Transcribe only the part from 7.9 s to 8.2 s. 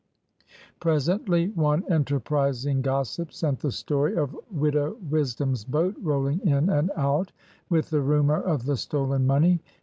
the